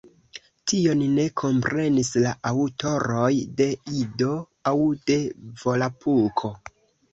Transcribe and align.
Tion 0.69 1.03
ne 1.17 1.25
komprenis 1.41 2.09
la 2.23 2.31
aŭtoroj 2.53 3.29
de 3.61 3.69
Ido 4.01 4.33
aŭ 4.75 4.77
de 5.13 5.21
Volapuko. 5.67 6.55